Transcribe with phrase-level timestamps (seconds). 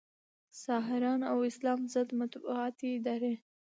[0.63, 3.33] ساحران او اسلام ضد مطبوعاتي ادارې